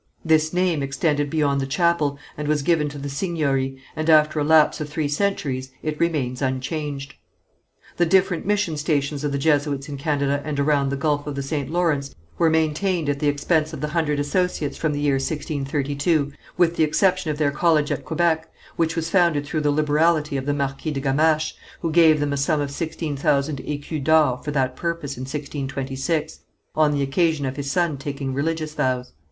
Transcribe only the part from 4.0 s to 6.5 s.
after a lapse of three centuries, it remains